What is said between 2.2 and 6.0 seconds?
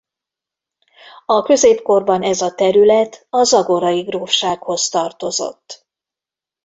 ez a terület a zagorai grófsághoz tartozott.